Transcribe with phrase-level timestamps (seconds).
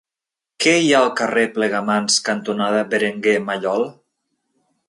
[0.63, 3.91] Què hi ha al carrer Plegamans cantonada Berenguer Mallol?